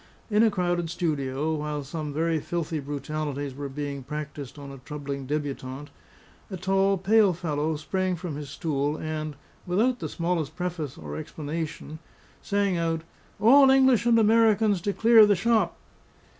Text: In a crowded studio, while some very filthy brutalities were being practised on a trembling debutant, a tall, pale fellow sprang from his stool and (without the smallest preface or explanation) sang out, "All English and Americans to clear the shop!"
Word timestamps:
In 0.31 0.41
a 0.41 0.49
crowded 0.49 0.89
studio, 0.89 1.53
while 1.53 1.83
some 1.83 2.11
very 2.11 2.39
filthy 2.39 2.79
brutalities 2.79 3.53
were 3.53 3.69
being 3.69 4.01
practised 4.01 4.57
on 4.57 4.71
a 4.71 4.79
trembling 4.79 5.27
debutant, 5.27 5.91
a 6.49 6.57
tall, 6.57 6.97
pale 6.97 7.33
fellow 7.33 7.75
sprang 7.75 8.15
from 8.15 8.35
his 8.35 8.49
stool 8.49 8.97
and 8.97 9.35
(without 9.67 9.99
the 9.99 10.09
smallest 10.09 10.55
preface 10.55 10.97
or 10.97 11.17
explanation) 11.17 11.99
sang 12.41 12.77
out, 12.77 13.01
"All 13.39 13.69
English 13.69 14.07
and 14.07 14.17
Americans 14.17 14.81
to 14.81 14.91
clear 14.93 15.27
the 15.27 15.35
shop!" 15.35 15.77